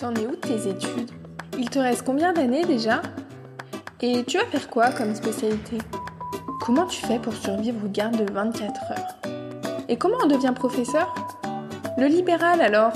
[0.00, 1.10] T'en es où de tes études?
[1.58, 3.02] Il te reste combien d'années déjà?
[4.00, 5.76] Et tu vas faire quoi comme spécialité?
[6.64, 9.32] Comment tu fais pour survivre aux gardes de 24 heures?
[9.90, 11.14] Et comment on devient professeur?
[11.98, 12.94] Le libéral alors?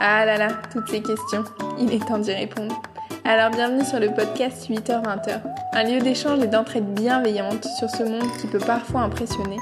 [0.00, 1.44] Ah là là, toutes ces questions,
[1.78, 2.80] il est temps d'y répondre.
[3.26, 5.42] Alors bienvenue sur le podcast 8h-20h,
[5.74, 9.58] un lieu d'échange et d'entraide bienveillante sur ce monde qui peut parfois impressionner,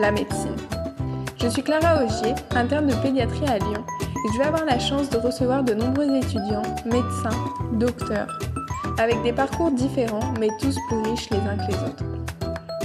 [0.00, 0.54] la médecine.
[1.42, 3.84] Je suis Clara Augier, interne de pédiatrie à Lyon
[4.32, 7.38] je vais avoir la chance de recevoir de nombreux étudiants, médecins,
[7.72, 8.38] docteurs,
[8.98, 12.04] avec des parcours différents mais tous plus riches les uns que les autres.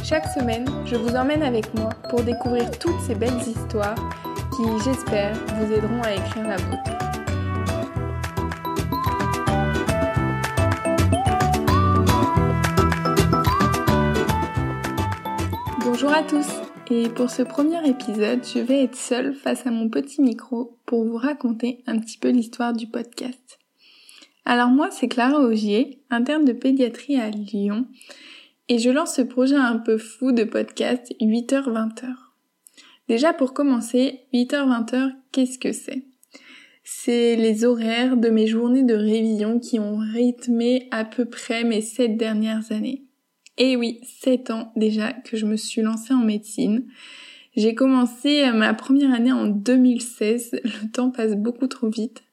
[0.03, 3.95] Chaque semaine, je vous emmène avec moi pour découvrir toutes ces belles histoires
[4.55, 6.91] qui, j'espère, vous aideront à écrire la vôtre.
[15.85, 19.87] Bonjour à tous et pour ce premier épisode, je vais être seule face à mon
[19.87, 23.59] petit micro pour vous raconter un petit peu l'histoire du podcast.
[24.43, 27.85] Alors moi, c'est Clara Augier, interne de pédiatrie à Lyon,
[28.67, 32.07] et je lance ce projet un peu fou de podcast 8h-20h.
[33.07, 36.03] Déjà pour commencer, 8h-20h, qu'est-ce que c'est?
[36.83, 41.81] C'est les horaires de mes journées de révision qui ont rythmé à peu près mes
[41.81, 43.05] sept dernières années.
[43.57, 46.85] Et oui, 7 ans déjà que je me suis lancée en médecine.
[47.55, 52.24] J'ai commencé euh, ma première année en 2016, le temps passe beaucoup trop vite.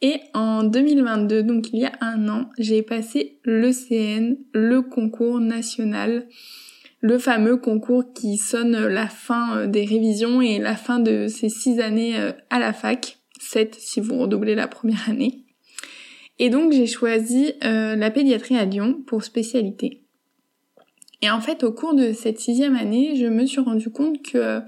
[0.00, 6.28] Et en 2022, donc il y a un an, j'ai passé l'ECN, le concours national,
[7.00, 11.48] le fameux concours qui sonne la fin euh, des révisions et la fin de ces
[11.48, 15.44] six années euh, à la fac, 7 si vous redoublez la première année.
[16.40, 20.04] Et donc j'ai choisi la pédiatrie à Lyon pour spécialité.
[21.22, 24.60] Et en fait, au cours de cette sixième année, je me suis rendu compte que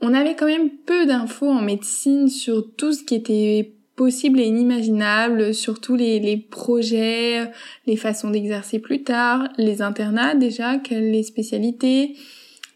[0.00, 4.46] on avait quand même peu d'infos en médecine sur tout ce qui était possible et
[4.46, 7.50] inimaginable, surtout les, les projets,
[7.86, 12.16] les façons d'exercer plus tard, les internats déjà, quelles les spécialités,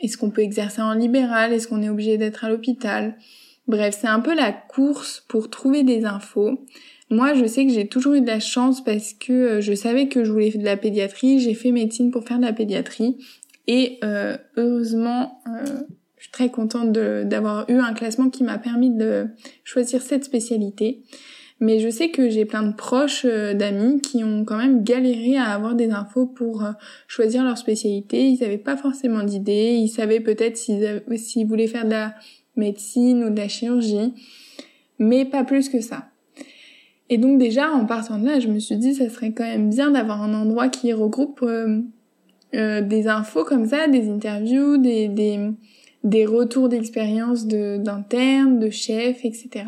[0.01, 3.17] est-ce qu'on peut exercer en libéral, est-ce qu'on est obligé d'être à l'hôpital.
[3.69, 6.59] Bref, c'est un peu la course pour trouver des infos.
[7.11, 10.09] Moi, je sais que j'ai toujours eu de la chance parce que euh, je savais
[10.09, 11.39] que je voulais faire de la pédiatrie.
[11.39, 13.19] J'ai fait médecine pour faire de la pédiatrie.
[13.67, 15.65] Et euh, heureusement, euh,
[16.17, 19.27] je suis très contente d'avoir eu un classement qui m'a permis de
[19.65, 21.03] choisir cette spécialité.
[21.61, 25.47] Mais je sais que j'ai plein de proches d'amis qui ont quand même galéré à
[25.47, 26.65] avoir des infos pour
[27.09, 28.29] choisir leur spécialité.
[28.29, 29.77] Ils n'avaient pas forcément d'idées.
[29.77, 32.15] Ils savaient peut-être s'ils voulaient faire de la
[32.59, 34.15] médecine ou de la chirurgie.
[34.99, 36.09] Mais pas plus que ça.
[37.11, 39.71] Et donc déjà, en partant de là, je me suis dit, ça serait quand même
[39.71, 41.81] bien d'avoir un endroit qui regroupe euh,
[42.55, 45.39] euh, des infos comme ça, des interviews, des, des,
[46.05, 49.65] des retours d'expérience d'internes, de, chefs, etc.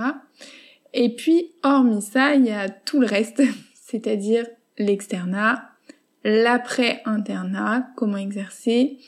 [0.93, 3.43] Et puis, hormis ça, il y a tout le reste,
[3.75, 4.47] c'est-à-dire
[4.79, 5.63] l'externat,
[6.25, 8.99] l'après-internat, comment exercer,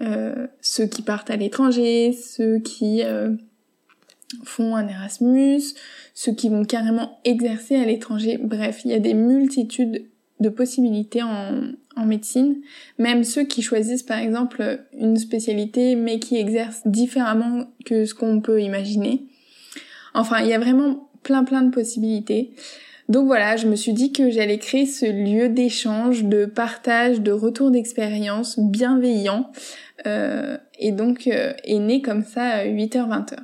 [0.00, 3.30] euh, ceux qui partent à l'étranger, ceux qui euh,
[4.44, 5.62] font un Erasmus,
[6.14, 8.38] ceux qui vont carrément exercer à l'étranger.
[8.40, 10.06] Bref, il y a des multitudes
[10.40, 12.56] de possibilités en, en médecine,
[12.98, 18.40] même ceux qui choisissent par exemple une spécialité mais qui exercent différemment que ce qu'on
[18.40, 19.26] peut imaginer.
[20.14, 22.52] Enfin, il y a vraiment plein plein de possibilités.
[23.08, 27.32] Donc voilà, je me suis dit que j'allais créer ce lieu d'échange, de partage, de
[27.32, 29.50] retour d'expérience bienveillant.
[30.06, 33.36] Euh, et donc euh, est né comme ça 8h-20h.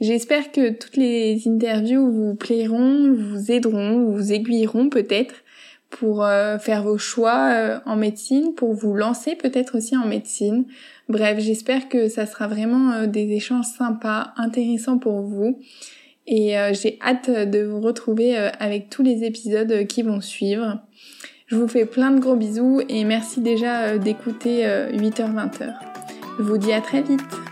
[0.00, 5.34] J'espère que toutes les interviews vous plairont, vous aideront, vous aiguilleront peut-être
[5.90, 10.64] pour euh, faire vos choix euh, en médecine, pour vous lancer peut-être aussi en médecine.
[11.08, 15.58] Bref, j'espère que ça sera vraiment euh, des échanges sympas, intéressants pour vous.
[16.26, 20.78] Et j'ai hâte de vous retrouver avec tous les épisodes qui vont suivre.
[21.46, 25.74] Je vous fais plein de gros bisous et merci déjà d'écouter 8h-20h.
[26.38, 27.49] Je vous dis à très vite